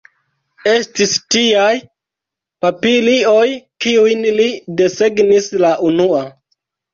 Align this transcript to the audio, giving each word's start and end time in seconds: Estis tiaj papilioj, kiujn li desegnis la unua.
Estis 0.69 1.11
tiaj 1.35 1.73
papilioj, 2.65 3.43
kiujn 3.85 4.25
li 4.41 4.49
desegnis 4.81 5.53
la 5.67 5.75
unua. 5.91 6.25